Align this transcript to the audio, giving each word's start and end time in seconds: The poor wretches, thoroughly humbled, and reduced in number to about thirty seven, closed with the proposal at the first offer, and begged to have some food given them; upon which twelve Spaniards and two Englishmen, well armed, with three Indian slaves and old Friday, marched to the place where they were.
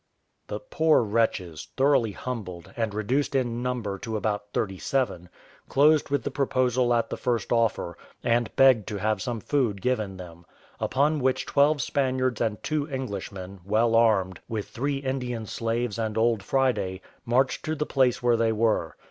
The 0.47 0.59
poor 0.59 1.03
wretches, 1.03 1.67
thoroughly 1.77 2.13
humbled, 2.13 2.73
and 2.75 2.91
reduced 2.91 3.35
in 3.35 3.61
number 3.61 3.99
to 3.99 4.17
about 4.17 4.51
thirty 4.51 4.79
seven, 4.79 5.29
closed 5.69 6.09
with 6.09 6.23
the 6.23 6.31
proposal 6.31 6.91
at 6.95 7.11
the 7.11 7.17
first 7.17 7.51
offer, 7.51 7.95
and 8.23 8.49
begged 8.55 8.87
to 8.87 8.97
have 8.97 9.21
some 9.21 9.39
food 9.39 9.79
given 9.79 10.17
them; 10.17 10.47
upon 10.79 11.19
which 11.19 11.45
twelve 11.45 11.83
Spaniards 11.83 12.41
and 12.41 12.63
two 12.63 12.89
Englishmen, 12.89 13.59
well 13.63 13.93
armed, 13.93 14.39
with 14.49 14.69
three 14.69 14.97
Indian 14.97 15.45
slaves 15.45 15.99
and 15.99 16.17
old 16.17 16.41
Friday, 16.41 17.01
marched 17.23 17.63
to 17.65 17.75
the 17.75 17.85
place 17.85 18.23
where 18.23 18.37
they 18.37 18.51
were. 18.51 18.95